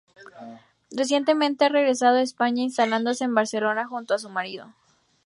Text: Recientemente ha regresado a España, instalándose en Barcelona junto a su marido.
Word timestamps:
Recientemente 0.89 1.63
ha 1.65 1.69
regresado 1.69 2.15
a 2.17 2.23
España, 2.23 2.63
instalándose 2.63 3.23
en 3.23 3.35
Barcelona 3.35 3.85
junto 3.85 4.15
a 4.15 4.17
su 4.17 4.29
marido. 4.31 4.73